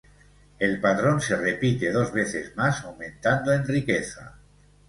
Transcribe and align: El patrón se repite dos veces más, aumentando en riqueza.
El 0.57 0.81
patrón 0.81 1.21
se 1.21 1.35
repite 1.35 1.91
dos 1.91 2.11
veces 2.11 2.55
más, 2.57 2.83
aumentando 2.85 3.53
en 3.53 3.63
riqueza. 3.67 4.35